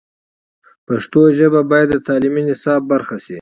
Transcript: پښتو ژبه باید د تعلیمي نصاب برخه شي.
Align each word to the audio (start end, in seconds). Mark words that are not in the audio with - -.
پښتو 0.87 1.21
ژبه 1.37 1.61
باید 1.71 1.87
د 1.91 1.95
تعلیمي 2.07 2.43
نصاب 2.49 2.81
برخه 2.91 3.15
شي. 3.23 3.29